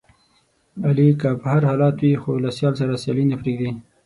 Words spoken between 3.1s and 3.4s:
نه